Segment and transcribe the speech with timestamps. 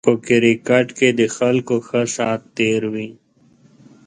[0.05, 3.09] په کرکېټ کې د خلکو ښه سات تېر وي